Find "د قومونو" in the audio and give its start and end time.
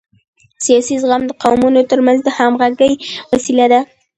1.27-1.81